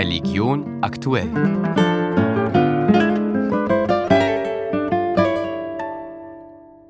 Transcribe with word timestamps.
Religion 0.00 0.78
aktuell. 0.80 1.28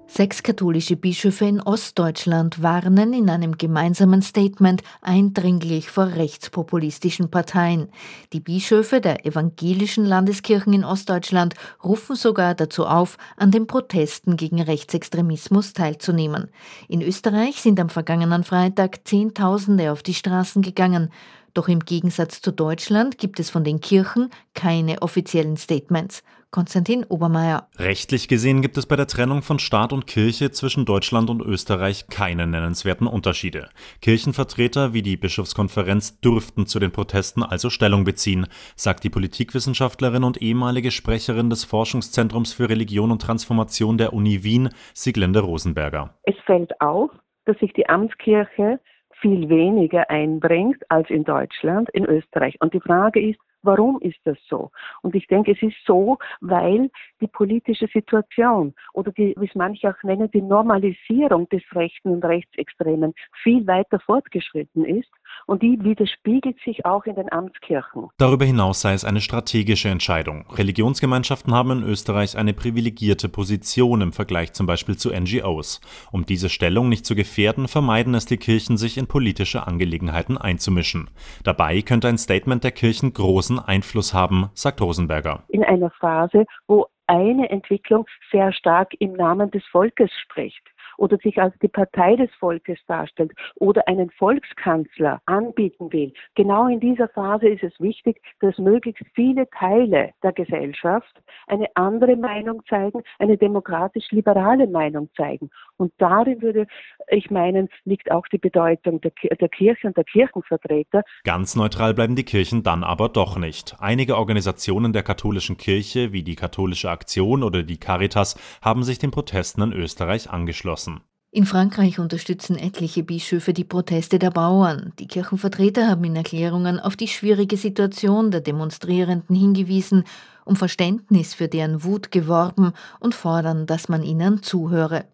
Sechs 0.07 0.45
katholische 0.45 0.95
Bischöfe 0.95 1.47
in 1.47 1.61
Ostdeutschland 1.61 2.63
warnen 2.63 3.13
in 3.13 3.29
einem 3.29 3.59
gemeinsamen 3.59 4.23
Statement 4.23 4.83
eindringlich 5.01 5.91
vor 5.91 6.07
rechtspopulistischen 6.07 7.33
Parteien. 7.33 7.89
Die 8.33 8.39
Bischöfe 8.39 9.01
der 9.01 9.27
evangelischen 9.27 10.05
Landeskirchen 10.05 10.73
in 10.73 10.85
Ostdeutschland 10.85 11.55
rufen 11.83 12.15
sogar 12.15 12.55
dazu 12.55 12.87
auf, 12.87 13.19
an 13.37 13.51
den 13.51 13.67
Protesten 13.67 14.37
gegen 14.37 14.61
Rechtsextremismus 14.61 15.73
teilzunehmen. 15.73 16.51
In 16.87 17.03
Österreich 17.03 17.61
sind 17.61 17.81
am 17.81 17.89
vergangenen 17.89 18.45
Freitag 18.45 19.01
Zehntausende 19.09 19.91
auf 19.91 20.05
die 20.05 20.15
Straßen 20.15 20.63
gegangen. 20.63 21.11
Doch 21.55 21.69
im 21.69 21.81
Gegensatz 21.81 22.41
zu 22.41 22.53
Deutschland 22.53 23.19
gibt 23.19 23.41
es 23.41 23.51
von 23.51 23.65
den 23.65 23.81
Kirchen 23.81 24.31
keine 24.55 25.03
offiziellen 25.03 25.57
Statements. 25.57 26.23
Konstantin 26.51 27.05
Obermeier. 27.05 27.69
Rechtlich 27.79 28.27
gesehen 28.27 28.61
gibt 28.61 28.77
es 28.77 28.87
bei 28.87 28.97
der 28.97 29.07
Trennung 29.07 29.43
von 29.43 29.61
Staat 29.61 29.93
und 29.93 30.09
Kirche 30.09 30.51
zwischen 30.51 30.85
Deutschland 30.85 31.31
und 31.31 31.41
Österreich 31.41 32.09
keine 32.09 32.49
nennenswerten 32.49 33.07
Unterschiede. 33.07 33.69
Kirchenvertreter 34.01 34.93
wie 34.93 35.03
die 35.03 35.17
Bischofskonferenz 35.17 36.21
dürften 36.21 36.67
zu 36.67 36.81
den 36.81 36.91
Protesten 36.91 37.45
also 37.45 37.71
Stellung 37.71 38.03
beziehen, 38.03 38.49
sagt 38.75 39.05
die 39.05 39.11
Politikwissenschaftlerin 39.11 40.25
und 40.25 40.43
ehemalige 40.43 40.91
Sprecherin 40.91 41.51
des 41.51 41.65
Forschungszentrums 41.65 42.53
für 42.53 42.69
Religion 42.69 43.13
und 43.13 43.23
Transformation 43.23 43.97
der 43.97 44.13
Uni 44.13 44.43
Wien, 44.43 44.71
Sieglinde 44.93 45.41
Rosenberger. 45.41 46.19
Es 46.25 46.35
fällt 46.47 46.81
auf, 46.81 47.11
dass 47.45 47.59
sich 47.59 47.73
die 47.75 47.89
Amtskirche 47.89 48.81
viel 49.21 49.49
weniger 49.49 50.09
einbringt 50.11 50.83
als 50.91 51.11
in 51.11 51.25
Deutschland, 51.25 51.91
in 51.91 52.05
Österreich. 52.05 52.57
Und 52.61 52.75
die 52.75 52.81
Frage 52.81 53.21
ist, 53.21 53.39
Warum 53.63 54.01
ist 54.01 54.19
das 54.25 54.39
so? 54.49 54.71
Und 55.03 55.15
ich 55.15 55.27
denke, 55.27 55.53
es 55.53 55.63
ist 55.63 55.77
so, 55.85 56.17
weil 56.41 56.91
die 57.21 57.27
politische 57.27 57.89
Situation 57.89 58.75
oder 58.95 59.13
die, 59.13 59.35
wie 59.39 59.47
es 59.47 59.55
manche 59.55 59.91
auch 59.91 60.03
nennen, 60.03 60.31
die 60.31 60.41
Normalisierung 60.41 61.47
des 61.51 61.63
Rechten 61.75 62.11
und 62.11 62.25
Rechtsextremen 62.25 63.13
viel 63.43 63.67
weiter 63.67 64.01
fortgeschritten 64.01 64.85
ist 64.87 65.11
und 65.47 65.63
die 65.63 65.79
widerspiegelt 65.83 66.57
sich 66.65 66.85
auch 66.85 67.05
in 67.05 67.15
den 67.15 67.31
Amtskirchen. 67.33 68.09
Darüber 68.19 68.45
hinaus 68.45 68.81
sei 68.81 68.93
es 68.93 69.05
eine 69.05 69.21
strategische 69.21 69.89
Entscheidung. 69.89 70.45
Religionsgemeinschaften 70.53 71.55
haben 71.55 71.71
in 71.71 71.83
Österreich 71.83 72.37
eine 72.37 72.55
privilegierte 72.55 73.29
Position 73.29 74.01
im 74.01 74.13
Vergleich 74.13 74.53
zum 74.53 74.67
Beispiel 74.67 74.97
zu 74.97 75.11
NGOs. 75.11 75.81
Um 76.13 76.27
diese 76.27 76.49
Stellung 76.49 76.89
nicht 76.89 77.07
zu 77.07 77.15
gefährden, 77.15 77.69
vermeiden 77.69 78.15
es 78.15 78.27
die 78.27 78.37
Kirchen, 78.37 78.77
sich 78.77 78.99
in 78.99 79.07
politische 79.07 79.67
Angelegenheiten 79.67 80.39
einzumischen. 80.39 81.11
Dabei 81.45 81.83
könnte 81.83 82.09
ein 82.09 82.19
Statement 82.19 82.65
der 82.65 82.73
Kirchen 82.73 83.13
großen 83.13 83.59
Einfluss 83.59 84.15
haben, 84.15 84.51
sagt 84.55 84.81
Rosenberger. 84.81 85.45
In 85.49 85.65
einer 85.65 85.91
Phase, 85.91 86.47
wo 86.67 86.87
eine 87.07 87.51
Entwicklung 87.51 88.07
sehr 88.31 88.53
stark 88.53 88.93
im 89.01 89.15
Namen 89.15 89.51
des 89.51 89.65
Volkes 89.67 90.11
spricht 90.23 90.63
oder 91.01 91.17
sich 91.17 91.41
als 91.41 91.55
die 91.61 91.69
Partei 91.69 92.15
des 92.15 92.31
Volkes 92.35 92.79
darstellt 92.87 93.33
oder 93.57 93.89
einen 93.89 94.11
Volkskanzler 94.11 95.21
anbieten 95.25 95.91
will. 95.93 96.13
Genau 96.35 96.69
in 96.69 96.79
dieser 96.79 97.09
Phase 97.09 97.49
ist 97.49 97.65
es 97.65 97.81
wichtig, 97.81 98.21
dass 98.41 98.59
möglichst 98.59 99.03
viele 99.15 99.49
Teile 99.51 100.11
der 100.23 100.33
Gesellschaft 100.33 101.23
eine 101.47 101.67
andere 101.75 102.17
Meinung 102.17 102.63
zeigen, 102.69 103.03
eine 103.19 103.39
demokratisch-liberale 103.39 104.67
Meinung 104.67 105.09
zeigen. 105.17 105.51
Und 105.79 105.93
darin 105.99 106.43
würde 106.43 106.67
ich 107.11 107.31
meinen, 107.31 107.69
liegt 107.85 108.11
auch 108.11 108.27
die 108.29 108.39
Bedeutung 108.39 109.01
der, 109.01 109.13
der 109.41 109.49
Kirche 109.49 109.87
und 109.87 109.97
der 109.97 110.05
Kirchenvertreter. 110.05 111.03
Ganz 111.25 111.57
neutral 111.57 111.95
bleiben 111.95 112.17
die 112.17 112.25
Kirchen 112.25 112.63
dann 112.63 112.85
aber 112.85 113.09
doch 113.09 113.37
nicht. 113.37 113.77
Einige 113.79 114.17
Organisationen 114.17 114.93
der 114.93 115.03
katholischen 115.03 115.57
Kirche, 115.57 116.13
wie 116.13 116.23
die 116.23 116.37
Katholische 116.37 116.91
Aktion 116.91 117.43
oder 117.43 117.63
die 117.63 117.79
Caritas, 117.79 118.39
haben 118.63 118.83
sich 118.83 118.99
den 118.99 119.11
Protesten 119.11 119.63
in 119.63 119.73
Österreich 119.73 120.31
angeschlossen. 120.31 121.01
In 121.33 121.47
Frankreich 121.47 122.01
unterstützen 122.01 122.59
etliche 122.59 123.05
Bischöfe 123.05 123.53
die 123.53 123.63
Proteste 123.63 124.19
der 124.19 124.33
Bauern. 124.33 124.93
Die 124.99 125.07
Kirchenvertreter 125.07 125.87
haben 125.87 126.03
in 126.03 126.17
Erklärungen 126.17 126.81
auf 126.81 126.97
die 126.97 127.07
schwierige 127.07 127.57
Situation 127.57 128.33
der 128.33 128.41
Demonstrierenden 128.41 129.37
hingewiesen, 129.37 130.03
um 130.45 130.57
Verständnis 130.57 131.33
für 131.33 131.47
deren 131.47 131.85
Wut 131.85 132.11
geworben 132.11 132.73
und 132.99 133.15
fordern, 133.15 133.67
dass 133.67 133.89
man 133.89 134.03
ihnen 134.03 134.43
zuhöre. 134.43 135.05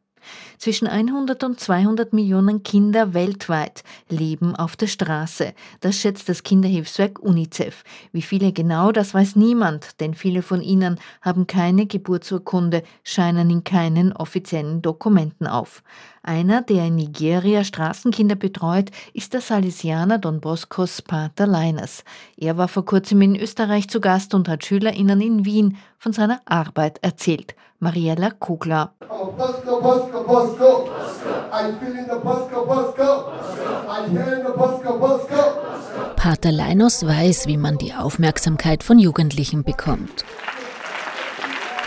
Zwischen 0.59 0.87
100 0.87 1.44
und 1.44 1.60
200 1.60 2.12
Millionen 2.12 2.62
Kinder 2.62 3.14
weltweit 3.14 3.84
leben 4.09 4.56
auf 4.56 4.76
der 4.76 4.87
Straße. 4.87 5.53
Das 5.81 5.97
schätzt 5.97 6.28
das 6.28 6.42
Kinderhilfswerk 6.42 7.19
UNICEF. 7.19 7.84
Wie 8.12 8.22
viele 8.22 8.53
genau, 8.53 8.92
das 8.92 9.14
weiß 9.14 9.37
niemand, 9.37 10.00
denn 10.00 10.14
viele 10.14 10.42
von 10.42 10.62
ihnen 10.62 10.98
haben 11.20 11.47
keine 11.47 11.87
Geburtsurkunde, 11.87 12.82
scheinen 13.04 13.50
in 13.50 13.64
keinen 13.64 14.12
offiziellen 14.12 14.82
Dokumenten 14.82 15.47
auf. 15.47 15.82
Einer, 16.26 16.60
der 16.60 16.87
in 16.87 16.97
Nigeria 16.97 17.62
Straßenkinder 17.62 18.34
betreut, 18.34 18.91
ist 19.14 19.32
der 19.32 19.41
Salesianer 19.41 20.19
Don 20.19 20.41
Boscos 20.41 21.00
Pater 21.00 21.47
Leiners. 21.47 22.03
Er 22.37 22.56
war 22.56 22.66
vor 22.66 22.84
kurzem 22.84 23.22
in 23.22 23.37
Österreich 23.37 23.88
zu 23.88 24.00
Gast 24.00 24.34
und 24.34 24.48
hat 24.48 24.64
SchülerInnen 24.64 25.20
in 25.20 25.44
Wien 25.44 25.76
von 25.98 26.12
seiner 26.12 26.41
Arbeit 26.44 26.98
erzählt. 27.03 27.54
Mariella 27.78 28.31
Kugler. 28.31 28.92
Bosco, 29.37 29.81
Bosco, 29.81 30.25
Bosco. 30.25 30.88
Pater 36.16 36.53
Leinos 36.53 37.06
weiß, 37.06 37.47
wie 37.47 37.56
man 37.56 37.78
die 37.78 37.94
Aufmerksamkeit 37.94 38.82
von 38.82 38.98
Jugendlichen 38.98 39.62
bekommt. 39.62 40.25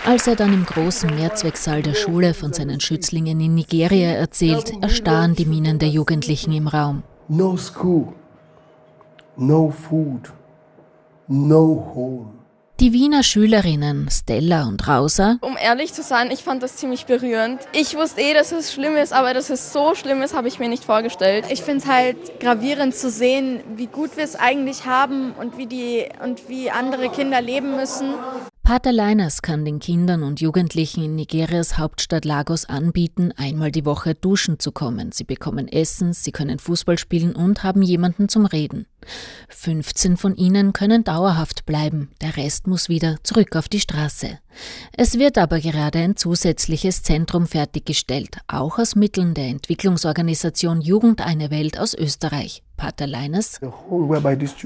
Als 0.06 0.28
er 0.28 0.36
dann 0.36 0.54
im 0.54 0.66
großen 0.66 1.14
Mehrzwecksaal 1.14 1.82
der 1.82 1.94
Schule 1.94 2.34
von 2.34 2.54
seinen 2.54 2.80
Schützlingen 2.80 3.40
in 3.40 3.56
Nigeria 3.56 4.12
erzählt, 4.12 4.72
erstarren 4.82 5.36
die 5.36 5.46
Minen 5.46 5.78
der 5.78 5.90
Jugendlichen 5.90 6.52
im 6.54 6.68
Raum. 6.68 7.04
No 7.28 7.58
school, 7.58 8.14
no 9.36 9.70
food, 9.70 10.32
no 11.28 11.92
home. 11.94 12.39
Die 12.80 12.94
Wiener 12.94 13.24
Schülerinnen 13.24 14.08
Stella 14.10 14.66
und 14.66 14.88
Rausa. 14.88 15.38
Um 15.42 15.58
ehrlich 15.62 15.92
zu 15.92 16.02
sein, 16.02 16.32
ich 16.32 16.46
fand 16.46 16.64
das 16.64 16.78
ziemlich 16.78 17.06
berührend. 17.08 17.60
Ich 17.74 17.98
wusste 17.98 18.22
eh, 18.22 18.34
dass 18.34 18.54
es 18.54 18.72
schlimm 18.72 18.96
ist, 18.96 19.12
aber 19.12 19.34
dass 19.34 19.50
es 19.50 19.74
so 19.74 19.96
schlimm 19.96 20.22
ist, 20.22 20.34
habe 20.34 20.48
ich 20.48 20.60
mir 20.60 20.70
nicht 20.70 20.86
vorgestellt. 20.86 21.44
Ich 21.50 21.62
finde 21.62 21.84
es 21.84 21.88
halt 21.88 22.40
gravierend 22.40 22.96
zu 22.96 23.10
sehen, 23.10 23.60
wie 23.76 23.88
gut 23.88 24.16
wir 24.16 24.24
es 24.24 24.38
eigentlich 24.38 24.86
haben 24.86 25.34
und 25.34 25.58
wie, 25.58 25.66
die, 25.66 26.06
und 26.24 26.48
wie 26.48 26.72
andere 26.72 27.10
Kinder 27.10 27.42
leben 27.42 27.76
müssen. 27.76 28.14
Pater 28.70 28.92
Leiners 28.92 29.42
kann 29.42 29.66
den 29.66 29.80
Kindern 29.80 30.22
und 30.22 30.42
Jugendlichen 30.42 31.04
in 31.04 31.16
Nigerias 31.16 31.80
Hauptstadt 31.80 32.24
Lagos 32.24 32.66
anbieten, 32.66 33.34
einmal 33.36 33.72
die 33.72 33.84
Woche 33.84 34.14
duschen 34.14 34.60
zu 34.60 34.72
kommen. 34.72 35.12
Sie 35.12 35.24
bekommen 35.24 35.68
Essen, 35.68 36.14
sie 36.14 36.32
können 36.32 36.60
Fußball 36.60 37.00
spielen 37.00 37.36
und 37.36 37.64
haben 37.64 37.82
jemanden 37.82 38.30
zum 38.30 38.46
Reden. 38.46 38.86
15 39.48 40.18
von 40.18 40.36
ihnen 40.36 40.72
können 40.72 41.04
dauerhaft 41.04 41.66
bleiben, 41.66 42.12
der 42.22 42.38
Rest 42.38 42.68
muss 42.68 42.90
wieder 42.90 43.18
zurück 43.24 43.56
auf 43.56 43.70
die 43.70 43.80
Straße. 43.80 44.38
Es 44.96 45.18
wird 45.18 45.40
aber 45.40 45.60
gerade 45.62 45.98
ein 45.98 46.16
zusätzliches 46.16 47.02
Zentrum 47.02 47.48
fertiggestellt, 47.48 48.38
auch 48.48 48.78
aus 48.78 48.96
Mitteln 48.96 49.34
der 49.34 49.48
Entwicklungsorganisation 49.48 50.82
Jugend 50.82 51.26
eine 51.26 51.50
Welt 51.50 51.80
aus 51.80 51.96
Österreich. 51.96 52.62
Pater 52.80 53.08
Leines. 53.08 53.60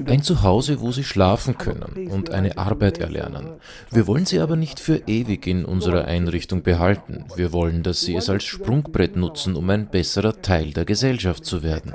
Ein 0.06 0.22
Zuhause, 0.22 0.80
wo 0.80 0.92
sie 0.92 1.02
schlafen 1.02 1.58
können 1.58 2.08
und 2.10 2.30
eine 2.30 2.56
Arbeit 2.56 2.98
erlernen. 2.98 3.54
Wir 3.90 4.06
wollen 4.06 4.24
sie 4.24 4.38
aber 4.38 4.54
nicht 4.54 4.78
für 4.78 5.02
ewig 5.08 5.46
in 5.48 5.64
unserer 5.64 6.04
Einrichtung 6.04 6.62
behalten. 6.62 7.24
Wir 7.34 7.52
wollen, 7.52 7.82
dass 7.82 8.02
sie 8.02 8.14
es 8.14 8.30
als 8.30 8.44
Sprungbrett 8.44 9.16
nutzen, 9.16 9.56
um 9.56 9.68
ein 9.68 9.90
besserer 9.90 10.40
Teil 10.40 10.72
der 10.72 10.84
Gesellschaft 10.84 11.44
zu 11.44 11.64
werden. 11.64 11.92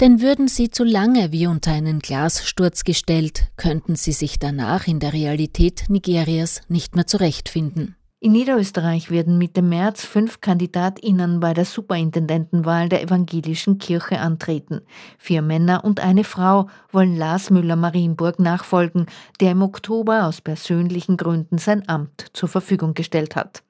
Denn 0.00 0.20
würden 0.20 0.46
sie 0.46 0.70
zu 0.70 0.84
lange 0.84 1.32
wie 1.32 1.48
unter 1.48 1.72
einen 1.72 1.98
Glassturz 1.98 2.84
gestellt, 2.84 3.48
könnten 3.56 3.96
sie 3.96 4.12
sich 4.12 4.38
danach 4.38 4.86
in 4.86 5.00
der 5.00 5.12
Realität 5.12 5.86
Nigerias 5.88 6.60
nicht 6.68 6.94
mehr 6.94 7.08
zurechtfinden. 7.08 7.96
In 8.22 8.32
Niederösterreich 8.32 9.10
werden 9.10 9.38
Mitte 9.38 9.62
März 9.62 10.04
fünf 10.04 10.42
KandidatInnen 10.42 11.40
bei 11.40 11.54
der 11.54 11.64
Superintendentenwahl 11.64 12.90
der 12.90 13.02
evangelischen 13.02 13.78
Kirche 13.78 14.20
antreten. 14.20 14.82
Vier 15.16 15.40
Männer 15.40 15.86
und 15.86 16.00
eine 16.00 16.24
Frau 16.24 16.68
wollen 16.92 17.16
Lars 17.16 17.48
Müller-Marienburg 17.48 18.38
nachfolgen, 18.38 19.06
der 19.40 19.52
im 19.52 19.62
Oktober 19.62 20.26
aus 20.26 20.42
persönlichen 20.42 21.16
Gründen 21.16 21.56
sein 21.56 21.88
Amt 21.88 22.26
zur 22.34 22.50
Verfügung 22.50 22.92
gestellt 22.92 23.36
hat. 23.36 23.62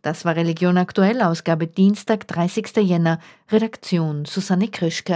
Das 0.00 0.24
war 0.24 0.34
Religion 0.34 0.78
aktuell, 0.78 1.20
Ausgabe 1.20 1.66
Dienstag, 1.66 2.26
30. 2.26 2.74
Jänner, 2.78 3.18
Redaktion 3.50 4.24
Susanne 4.24 4.68
Krischke. 4.68 5.12